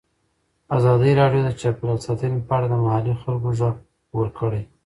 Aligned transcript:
ازادي 0.77 1.11
راډیو 1.21 1.41
د 1.45 1.49
چاپیریال 1.61 1.97
ساتنه 2.05 2.37
په 2.47 2.51
اړه 2.57 2.67
د 2.69 2.75
محلي 2.83 3.13
خلکو 3.21 3.47
غږ 3.59 3.75
خپور 4.05 4.27
کړی. 4.39 4.61